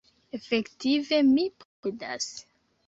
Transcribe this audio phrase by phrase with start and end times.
[0.37, 2.31] Efektive mi posedas.